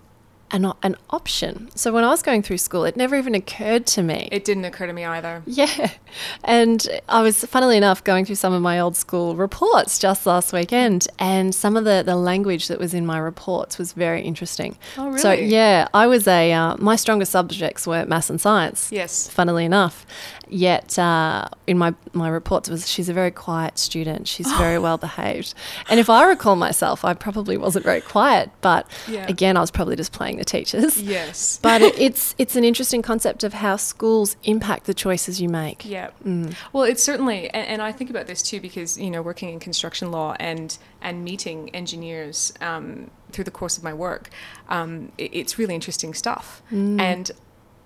[0.51, 1.69] an, an option.
[1.75, 4.29] So when I was going through school, it never even occurred to me.
[4.31, 5.43] It didn't occur to me either.
[5.45, 5.91] Yeah.
[6.43, 10.53] And I was, funnily enough, going through some of my old school reports just last
[10.53, 14.77] weekend, and some of the, the language that was in my reports was very interesting.
[14.97, 15.19] Oh, really?
[15.19, 18.91] So, yeah, I was a, uh, my strongest subjects were maths and science.
[18.91, 19.27] Yes.
[19.29, 20.05] Funnily enough.
[20.49, 24.27] Yet, uh, in my, my reports, was she's a very quiet student.
[24.27, 25.53] She's very well behaved.
[25.89, 29.27] And if I recall myself, I probably wasn't very quiet, but Yeah.
[29.27, 31.01] again, I was probably just playing the teachers.
[31.01, 31.59] Yes.
[31.69, 35.85] But it, it's it's an interesting concept of how schools impact the choices you make.
[35.85, 36.09] Yeah.
[36.25, 36.55] Mm.
[36.73, 39.59] Well, it's certainly, and, and I think about this too because you know working in
[39.59, 44.29] construction law and and meeting engineers um, through the course of my work,
[44.69, 46.62] um, it, it's really interesting stuff.
[46.71, 46.99] Mm.
[46.99, 47.31] And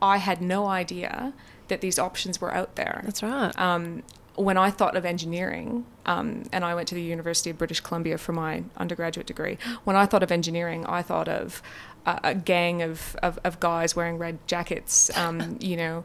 [0.01, 1.33] I had no idea
[1.73, 3.01] that these options were out there.
[3.03, 3.57] That's right.
[3.59, 4.03] um,
[4.35, 8.17] when I thought of engineering, um, and I went to the University of British Columbia
[8.17, 11.61] for my undergraduate degree, when I thought of engineering, I thought of
[12.05, 16.03] a, a gang of, of, of guys wearing red jackets, um, you know,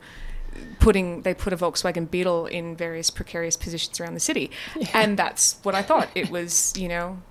[0.80, 4.50] putting they put a Volkswagen Beetle in various precarious positions around the city,
[4.94, 6.08] and that's what I thought.
[6.14, 7.22] It was, you know,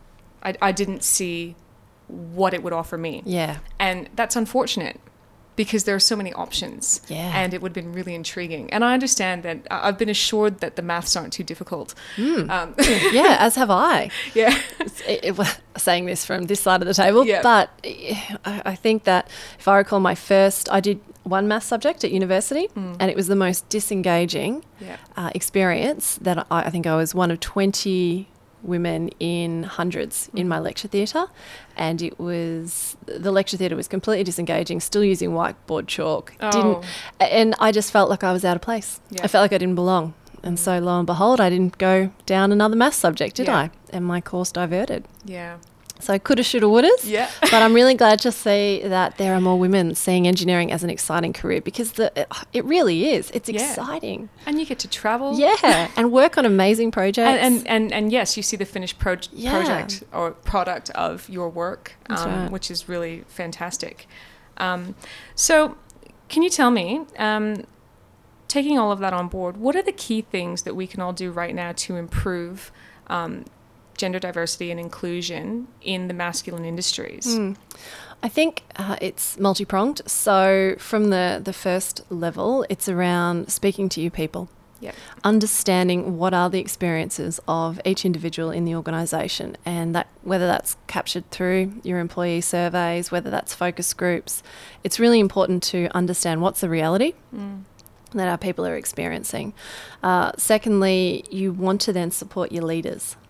[0.43, 1.55] I, I didn't see
[2.07, 3.57] what it would offer me, yeah.
[3.79, 5.01] and that's unfortunate
[5.57, 7.01] because there are so many options.
[7.09, 7.31] Yeah.
[7.35, 8.71] And it would have been really intriguing.
[8.71, 11.93] And I understand that I've been assured that the maths aren't too difficult.
[12.15, 12.49] Hmm.
[12.49, 12.75] Um,
[13.11, 14.09] yeah, as have I.
[14.33, 14.57] yeah.
[15.05, 17.41] It- it- saying this from this side of the table, Yeah.
[17.43, 18.15] but eh,
[18.45, 22.11] I, I think that if I recall my first, I did one math subject at
[22.11, 24.97] university, and it was the most disengaging Yeah.
[25.15, 28.27] uh, experience that I, I think I was one of 20
[28.67, 30.65] women in hundreds in my mm-hmm.
[30.65, 31.25] lecture theatre.
[31.75, 36.33] And it was, the lecture theatre was completely disengaging, still using whiteboard chalk.
[36.41, 36.51] Oh.
[36.51, 36.85] Didn't,
[37.19, 38.99] and I just felt like I was out of place.
[39.09, 39.21] Yeah.
[39.23, 40.13] I felt like I didn't belong.
[40.43, 40.59] And mm.
[40.59, 43.57] so lo and behold, I didn't go down another math subject, did Yeah.
[43.57, 43.69] I?
[43.89, 45.05] And my course diverted.
[45.25, 45.57] Yeah.
[45.99, 47.03] So coulda, shoulda, wouldas.
[47.09, 47.29] Yeah.
[47.41, 50.89] but I'm really glad to see that there are more women seeing engineering as an
[50.89, 53.31] exciting career because the, it really is.
[53.31, 53.61] It's Yeah.
[53.67, 54.29] exciting.
[54.45, 55.37] And you get to travel.
[55.37, 57.39] Yeah, and work on amazing projects.
[57.41, 59.51] And, and, and, and yes, you see the finished pro- Yeah.
[59.51, 62.51] project or product of your work, um, right.
[62.51, 64.07] which is really fantastic.
[64.57, 64.95] Um,
[65.35, 65.77] so,
[66.29, 67.63] can you tell me, um,
[68.47, 71.13] taking all of that on board, what are the key things that we can all
[71.13, 72.71] do right now to improve
[73.07, 73.45] um,
[73.97, 77.35] gender diversity and inclusion in the masculine industries?
[77.35, 77.53] Hmm.
[78.23, 80.01] I think uh, it's multi pronged.
[80.07, 84.93] So, from the, the first level, it's around speaking to you people, Yeah.
[85.23, 90.77] understanding what are the experiences of each individual in the organisation, and that whether that's
[90.87, 94.41] captured through your employee surveys, whether that's focus groups,
[94.83, 97.63] it's really important to understand what's the reality Mm.
[98.13, 99.53] that our people are experiencing.
[100.01, 103.26] Uh, secondly, you want to then support your leaders Yep.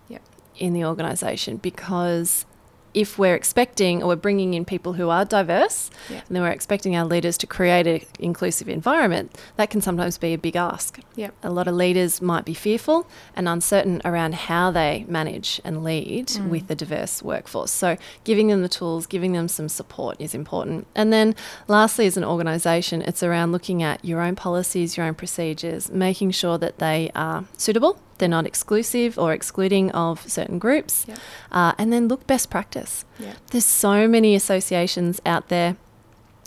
[0.57, 2.45] In the organisation because
[2.93, 6.21] if we're expecting or we're bringing in people who are diverse Yeah.
[6.25, 10.33] and then we're expecting our leaders to create an inclusive environment, that can sometimes be
[10.33, 10.99] a big ask.
[11.15, 11.35] Yep.
[11.43, 16.27] A lot of leaders might be fearful and uncertain around how they manage and lead
[16.27, 16.49] Mm.
[16.49, 17.69] with a diverse workforce.
[17.69, 20.87] So, giving them the tools, giving them some support is important.
[20.95, 21.35] And then,
[21.67, 26.31] lastly, as an organisation, it's around looking at your own policies, your own procedures, making
[26.31, 31.17] sure that they are suitable, they're not exclusive or excluding of certain groups, Yep.
[31.51, 33.05] uh, and then look best practice.
[33.19, 33.33] Yeah.
[33.51, 35.75] There's so many associations out there.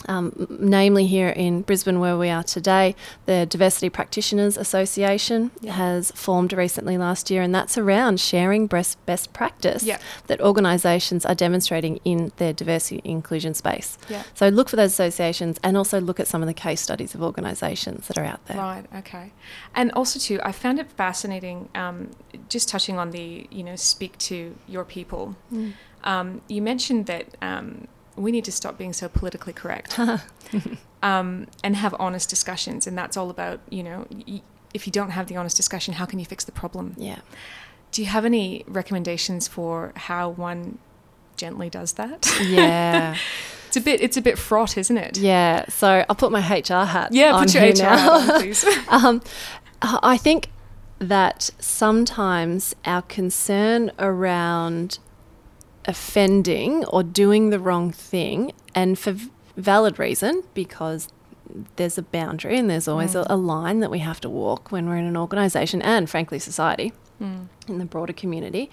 [0.09, 2.95] Um, namely, here in Brisbane, where we are today,
[3.27, 5.73] the Diversity Practitioners Association Yeah.
[5.73, 9.99] has formed recently last year, and that's around sharing best, best practice Yeah.
[10.27, 13.99] that organisations are demonstrating in their diversity inclusion space.
[14.09, 14.23] Yeah.
[14.35, 17.23] So, look for those associations and also look at some of the case studies of
[17.23, 18.57] organisations that are out there.
[18.57, 18.85] Right.
[18.99, 19.33] Okay.
[19.75, 21.69] And also too, I found it fascinating.
[21.75, 22.11] Um,
[22.49, 25.37] just touching on the, you know, speak to your people.
[25.53, 25.73] Mm.
[26.05, 27.87] Um, you mentioned that um,
[28.21, 29.99] we need to stop being so politically correct
[31.03, 32.87] um, and have honest discussions.
[32.87, 34.43] And that's all about, you know, y-
[34.75, 36.95] if you don't have the honest discussion, how can you fix the problem?
[36.97, 37.21] Yeah.
[37.93, 40.79] Do you have any recommendations for how one
[41.37, 42.31] gently does that?
[42.43, 43.17] Yeah.
[43.69, 44.01] it's a bit.
[44.01, 45.19] It's a bit fraught, isn't it?
[45.19, 45.65] yeah.
[45.69, 47.33] So, I'll put my HR hat Yeah.
[47.33, 47.97] on Put your HR now.
[48.19, 48.65] hat on, please.
[48.89, 49.23] um,
[49.83, 50.51] I think
[51.01, 54.99] that sometimes our concern around
[55.87, 61.09] offending or doing the wrong thing, and for v- valid reason, because
[61.77, 64.89] there's a boundary and there's always a, a line that we have to walk when
[64.89, 67.49] we're in an organisation and, frankly, society Mm.
[67.69, 68.71] in the broader community.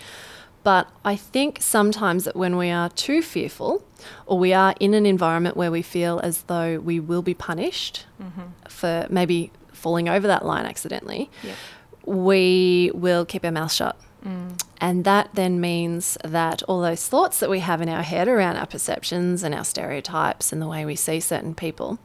[0.64, 3.84] But I think sometimes that when we are too fearful
[4.26, 8.06] or we are in an environment where we feel as though we will be punished
[8.22, 8.52] Mhm.
[8.70, 11.56] for maybe falling over that line accidentally, Yeah.
[12.06, 13.98] we will keep our mouth shut.
[14.26, 14.62] Mm.
[14.80, 18.58] And that then means that all those thoughts that we have in our head around
[18.58, 22.00] our perceptions and our stereotypes and the way we see certain people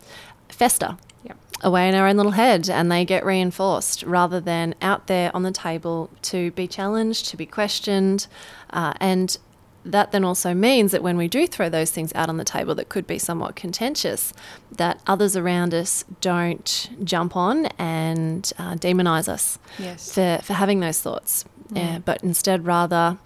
[0.49, 1.37] fester Yep.
[1.63, 5.43] away in our own little head and they get reinforced rather than out there on
[5.45, 8.27] the table to be challenged, to be questioned.
[8.71, 9.39] Uh, and
[9.85, 12.75] that then also means that when we do throw those things out on the table
[12.75, 14.33] that could be somewhat contentious,
[14.71, 20.13] that others around us don't jump on and uh, demonize us Yes.
[20.15, 21.45] for, for having those thoughts,
[21.77, 23.19] uh, but instead rather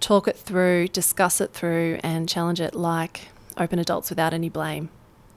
[0.00, 4.90] talk it through, discuss it through, and challenge it like open adults without any blame.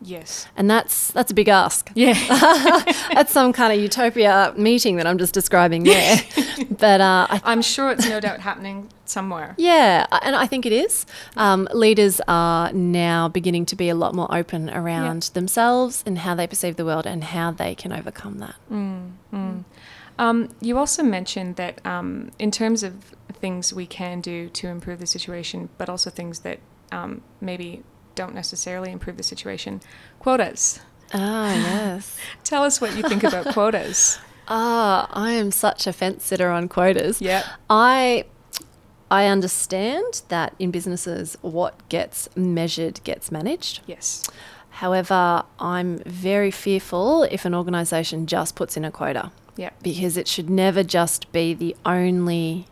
[0.04, 0.48] Yes.
[0.58, 1.92] And that's that's a big ask.
[1.94, 2.14] Yeah.
[3.14, 6.18] That's some kind of utopia meeting that I'm just describing there.
[6.72, 9.54] but uh, I I'm sure it's no doubt happening somewhere.
[9.58, 11.06] yeah, and I think it is.
[11.36, 16.34] Um, leaders are now beginning to be a lot more open around themselves and how
[16.34, 18.56] they perceive the world and how they can overcome that.
[18.72, 19.64] Mm, mm.
[20.22, 25.00] Um, you also mentioned that um, in terms of things we can do to improve
[25.00, 26.60] the situation, but also things that
[26.92, 27.82] um, maybe
[28.14, 29.82] don't necessarily improve the situation,
[30.20, 30.80] quotas.
[31.12, 32.20] Ah, yes.
[32.44, 34.20] Tell us what you think about quotas.
[34.48, 37.20] Ah, I am such a fence sitter on quotas.
[37.20, 37.44] Yeah.
[37.68, 38.26] I
[39.10, 43.80] I understand that in businesses what gets measured gets managed.
[43.88, 44.24] Yes.
[44.70, 49.84] However, I'm very fearful if an organisation just puts in a quota Yep.
[49.84, 52.66] because it should never just be the only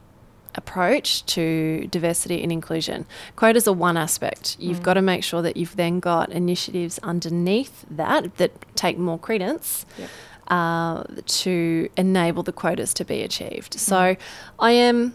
[0.56, 3.06] approach to diversity and inclusion.
[3.36, 4.58] Quotas are one aspect.
[4.60, 4.84] You've mm.
[4.84, 9.86] got to make sure that you've then got initiatives underneath that that take more credence.
[9.98, 10.10] Yep.
[10.48, 13.74] Uh, to enable the quotas to be achieved.
[13.74, 13.80] Mm.
[13.80, 14.16] So
[14.58, 15.14] I am,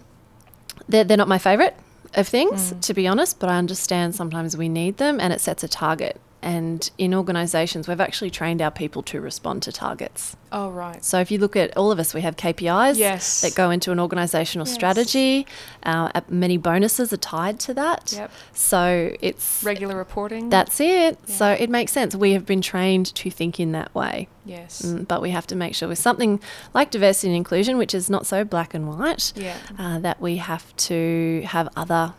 [0.88, 1.74] they're, they're not my favourite
[2.14, 2.80] of things, mm.
[2.82, 6.20] to be honest, but I understand sometimes we need them and it sets a target.
[6.44, 10.36] And in organisations, we've actually trained our people to respond to targets.
[10.52, 11.02] Oh, right.
[11.02, 13.40] So if you look at all of us, we have KPIs Yes.
[13.40, 14.74] that go into an organisational Yes.
[14.74, 15.46] strategy.
[15.86, 18.12] Uh, uh, many bonuses are tied to that.
[18.14, 18.30] Yep.
[18.52, 20.50] So it's Regular reporting.
[20.50, 21.18] that's it.
[21.26, 22.14] So it makes sense.
[22.14, 24.28] We have been trained to think in that way.
[24.44, 24.82] Yes.
[24.82, 26.40] Mm, but we have to make sure with something
[26.74, 29.56] like diversity and inclusion, which is not so black and white, Yeah.
[29.78, 32.12] uh, that we have to have other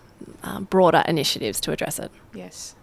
[0.44, 2.10] uh, broader initiatives to address it.
[2.34, 2.74] Yes.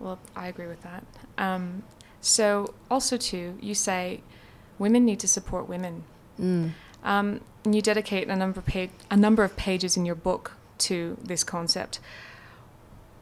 [0.00, 1.04] Well, I agree with that.
[1.38, 1.82] Um,
[2.20, 4.22] so, also, too, you say
[4.78, 6.04] women need to support women.
[6.40, 6.72] Mm.
[7.04, 10.52] Um, and you dedicate a number, of pa- a number of pages in your book
[10.78, 12.00] to this concept.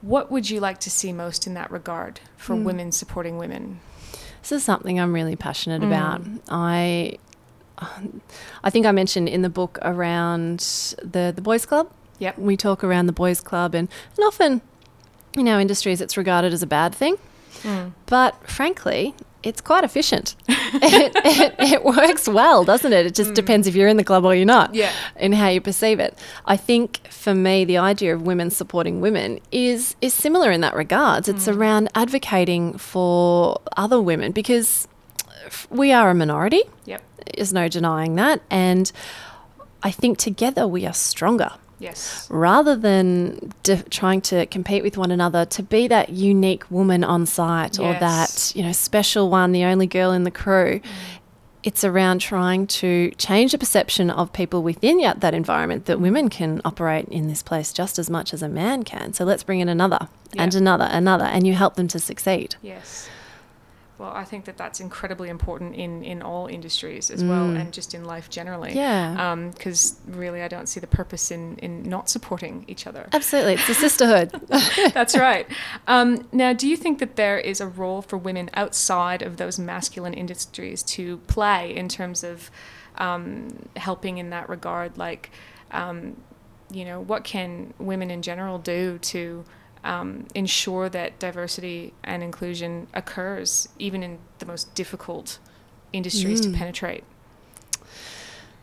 [0.01, 2.65] What would you like to see most in that regard for Hmm.
[2.65, 3.81] women supporting women?
[4.43, 5.87] This is something I'm really passionate Mm.
[5.89, 6.23] about.
[6.49, 7.19] I,
[8.63, 10.61] I think I mentioned in the book around
[11.03, 11.91] the the boys' club.
[12.21, 12.39] Yep.
[12.39, 14.61] We talk around the boys' club, and, and often,
[15.35, 17.17] in our industries, it's regarded as a bad thing.
[17.63, 17.93] Mm.
[18.07, 20.35] But frankly, it's quite efficient.
[20.49, 23.07] it, it, it works well, doesn't it?
[23.07, 24.93] It just depends if you're in the club or you're not, Yeah.
[25.17, 26.19] in how you perceive it.
[26.47, 30.75] I think for me, the idea of women supporting women is is similar in that
[30.75, 31.29] regards.
[31.29, 34.89] It's around advocating for other women because
[35.71, 36.63] we are a minority.
[36.87, 37.03] Yep.
[37.37, 38.91] There's no denying that, and
[39.83, 42.27] I think together we are stronger Yes.
[42.31, 43.53] rather than
[43.91, 48.53] trying to compete with one another to be that unique woman on site or that
[48.55, 50.83] you know special one the only girl in the crew mm.
[51.63, 56.03] it's around trying to change the perception of people within that environment that mm.
[56.03, 59.13] women can operate in this place just as much as a man can.
[59.13, 62.57] So let's bring in another and another another and you help them to succeed.
[62.63, 63.09] Yes.
[63.99, 67.95] Well, I think that that's incredibly important in, in all industries as well, and just
[67.95, 68.71] in life generally.
[68.71, 68.75] Mm.
[68.75, 73.09] yeah Because really, I don't see the purpose in, in not supporting each other.
[73.13, 74.31] absolutely it's a sisterhood
[74.95, 75.47] That's right.
[75.87, 79.59] Um, now, do you think that there is a role for women outside of those
[79.59, 82.51] masculine industries to play in terms of
[82.97, 84.97] um, helping in that regard?
[84.99, 85.31] Like,
[85.71, 86.17] um,
[86.71, 89.45] you know, what can women in general do to
[89.85, 95.39] um, ensure that diversity and inclusion occurs, even in the most difficult
[95.93, 96.57] industries to Mm.
[96.57, 97.05] penetrate?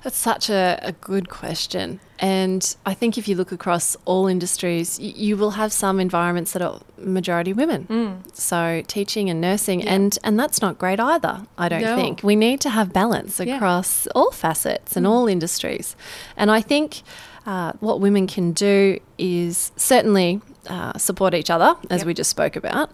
[0.04, 2.00] That's such a, a good question.
[2.20, 6.52] And I think if you look across all industries, y- you will have some environments
[6.52, 7.88] that are majority women.
[7.90, 8.36] Mm.
[8.38, 9.94] So teaching and nursing, Yeah.
[9.96, 11.96] and, and that's not great either, I don't No.
[11.96, 12.22] think.
[12.22, 13.56] We need to have balance Yeah.
[13.56, 15.10] across all facets and Mm.
[15.10, 15.96] all industries.
[16.38, 17.02] And I think
[17.48, 22.08] uh, what women can do is certainly uh, support each other, as Yep.
[22.08, 22.90] we just spoke about,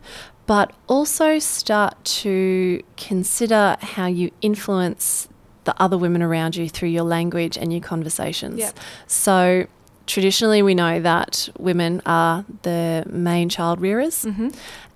[0.48, 5.28] but also start to consider how you influence
[5.64, 8.60] the other women around you through your language and your conversations.
[8.60, 8.80] Yep.
[9.08, 9.68] So
[10.08, 14.50] traditionally, we know that women are the main child rearers, hmm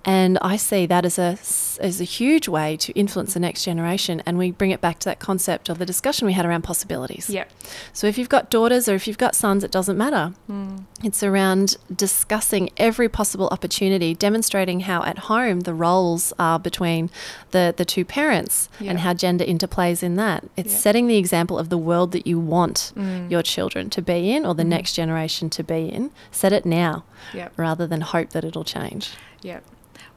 [0.06, 1.36] and I see that as a
[1.84, 4.22] as a huge way to influence the next generation.
[4.24, 7.28] And we bring it back to that concept of the discussion we had around possibilities.
[7.28, 7.50] Yep.
[7.92, 10.32] So if you've got daughters or if you've got sons, it doesn't matter.
[10.50, 10.84] Mm.
[11.04, 17.10] It's around discussing every possible opportunity, demonstrating how at home the roles are between
[17.50, 18.90] the, the two parents Yeah.
[18.92, 20.44] and how gender interplays in that.
[20.56, 20.78] It's Yeah.
[20.78, 23.30] setting the example of the world that you want Mm.
[23.30, 24.68] your children to be in or the Mhm.
[24.68, 26.10] next generation to be in.
[26.30, 27.04] Set it now
[27.34, 27.52] Yep.
[27.58, 29.10] rather than hope that it'll change.
[29.42, 29.62] Yep.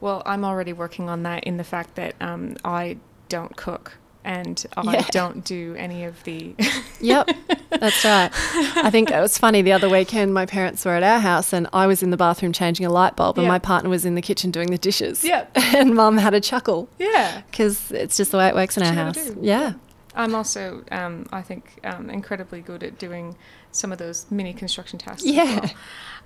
[0.00, 2.96] Well, I'm already working on that in the fact that um, I
[3.28, 5.06] don't cook and I Yeah.
[5.10, 6.54] don't do any of the.
[7.02, 7.30] Yep,
[7.70, 8.30] that's right.
[8.76, 10.34] I think it was funny the other weekend.
[10.34, 13.16] My parents were at our house, and I was in the bathroom changing a light
[13.16, 15.24] bulb, and my partner was in the kitchen doing the dishes.
[15.24, 15.52] Yep.
[15.74, 17.40] and Mum had a chuckle yeah.
[17.50, 19.30] because it's just the way it works in our house.
[19.40, 19.72] Yeah,
[20.14, 23.34] I'm also, um, I think, um, incredibly good at doing
[23.72, 25.22] some of those mini construction tasks.
[25.24, 25.60] as Yeah.
[25.60, 25.70] well.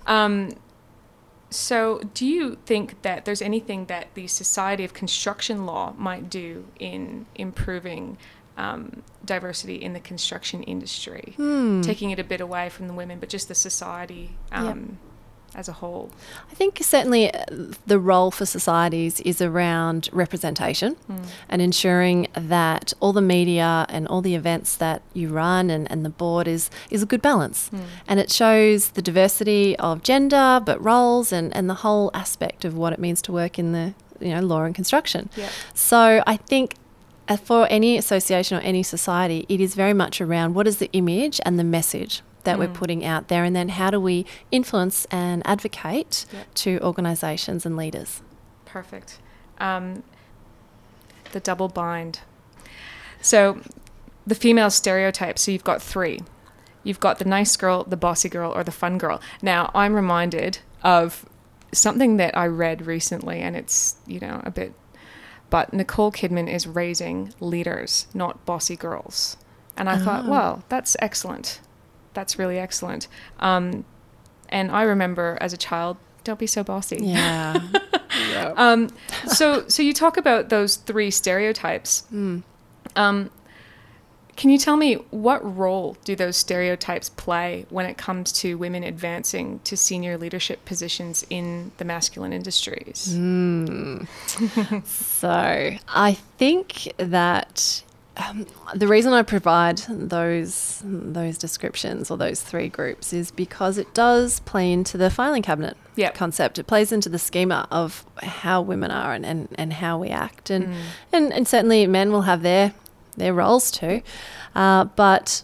[0.07, 0.49] Um,
[1.49, 6.65] so, do you think that there's anything that the Society of Construction Law might do
[6.79, 8.17] in improving
[8.57, 11.33] um, diversity in the construction industry?
[11.37, 11.81] Hmm.
[11.81, 14.97] Taking it a bit away from the women, but just the society um,
[15.55, 16.09] as a whole.
[16.51, 17.45] I think certainly uh,
[17.87, 21.25] the role for societies is around representation Mm.
[21.49, 26.03] and ensuring that all the media and all the events that you run and, and
[26.05, 27.69] the board is is a good balance.
[27.73, 27.79] Mm.
[28.07, 32.75] And it shows the diversity of gender, but roles and, and the whole aspect of
[32.75, 35.29] what it means to work in the you know, law and construction.
[35.35, 35.49] Yeah.
[35.73, 36.75] So I think
[37.27, 40.89] uh, for any association or any society, it is very much around what is the
[40.93, 45.05] image and the message that we're putting out there, and then how do we influence
[45.11, 46.53] and advocate Yep.
[46.55, 48.21] to organisations and leaders.
[48.65, 49.19] Perfect.
[49.59, 50.03] Um,
[51.31, 52.21] the double bind.
[53.21, 53.59] So,
[54.25, 55.41] the female stereotypes.
[55.43, 56.21] So you've got three.
[56.83, 59.19] You've got the nice girl, the bossy girl, or the fun girl.
[59.41, 61.25] Now, I'm reminded of
[61.71, 64.73] something that I read recently, and it's you know a bit.
[65.49, 69.37] But Nicole Kidman is raising leaders, not bossy girls.
[69.77, 70.29] And I thought, Oh.
[70.29, 71.59] well, that's excellent.
[72.15, 73.07] That's really excellent.
[73.39, 73.85] Um,
[74.49, 76.97] and I remember as a child, don't be so bossy.
[77.01, 77.61] Yeah.
[78.57, 78.89] Um,
[79.27, 82.03] so, so you talk about those three stereotypes.
[82.13, 82.43] Mm.
[82.95, 83.29] Um,
[84.35, 88.83] can you tell me what role do those stereotypes play when it comes to women
[88.83, 93.09] advancing to senior leadership positions in the masculine industries?
[93.13, 94.07] Mm.
[94.85, 97.83] so I think that
[98.17, 103.93] um, the reason I provide those those descriptions or those three groups is because it
[103.93, 106.15] does play into the filing cabinet Yep.
[106.15, 106.59] concept.
[106.59, 110.49] It plays into the schema of how women are and, and, and how we act,
[110.49, 110.75] and, Mm.
[111.13, 112.73] and and certainly men will have their
[113.17, 114.01] their roles too,
[114.55, 115.43] uh, but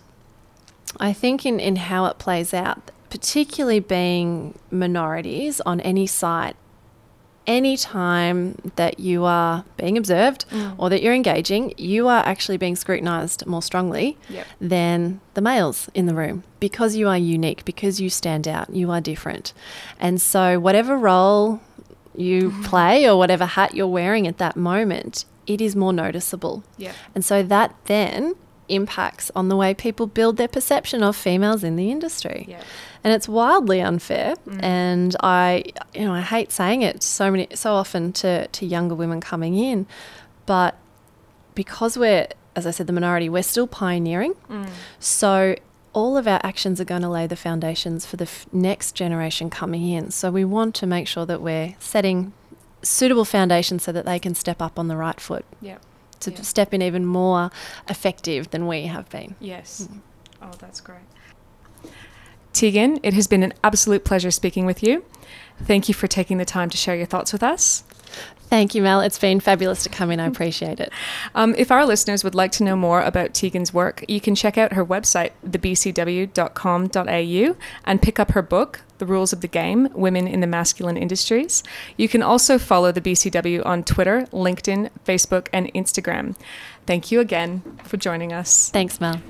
[0.99, 6.57] I think in, in how it plays out, particularly being minorities on any site,
[7.57, 8.37] any time
[8.75, 10.73] that you are being observed Mm.
[10.77, 14.45] or that you're engaging, you are actually being scrutinized more strongly Yep.
[14.73, 18.89] than the males in the room because you are unique, because you stand out, you
[18.91, 19.53] are different.
[19.99, 21.59] And so, whatever role
[22.15, 26.63] you play or whatever hat you're wearing at that moment, it is more noticeable.
[26.77, 26.93] Yep.
[27.15, 28.35] And so that then
[28.71, 32.45] impacts on the way people build their perception of females in the industry.
[32.47, 32.63] Yep.
[33.03, 34.35] And it's wildly unfair.
[34.59, 35.63] And I
[35.93, 39.55] you know, I hate saying it so many so often to, to younger women coming
[39.55, 39.87] in.
[40.45, 40.77] But
[41.55, 44.33] because we're as I said, the minority, we're still pioneering.
[44.49, 44.69] Mm.
[44.99, 45.55] So
[45.93, 49.49] all of our actions are going to lay the foundations for the f- next generation
[49.49, 50.11] coming in.
[50.11, 52.33] So we want to make sure that we're setting
[52.81, 55.81] suitable foundations so that they can step up on the right foot Yep.
[56.21, 56.41] To Yeah.
[56.41, 57.51] step in even more
[57.89, 59.35] effective than we have been.
[59.39, 59.87] Yes.
[59.91, 59.99] Mm.
[60.41, 60.99] Oh, that's great.
[62.53, 65.03] Tegan, it has been an absolute pleasure speaking with you.
[65.63, 67.83] Thank you for taking the time to share your thoughts with us.
[68.51, 68.99] Thank you, Mel.
[68.99, 70.19] It's been fabulous to come in.
[70.19, 70.91] I appreciate it.
[71.33, 74.57] Um, if our listeners would like to know more about Tegan's work, you can check
[74.57, 76.35] out her website, thebcw.com.au,
[77.85, 81.63] and pick up her book, The Rules of the Game Women in the Masculine Industries.
[81.95, 86.35] You can also follow the BCW on Twitter, LinkedIn, Facebook, and Instagram.
[86.85, 88.69] Thank you again for joining us.
[88.69, 89.21] Thanks, Mel.